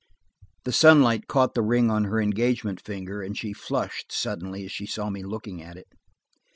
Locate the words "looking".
5.21-5.61